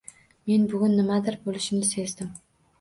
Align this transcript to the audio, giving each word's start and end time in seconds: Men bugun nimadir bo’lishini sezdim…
Men 0.51 0.63
bugun 0.71 0.97
nimadir 1.01 1.39
bo’lishini 1.45 1.93
sezdim… 1.93 2.37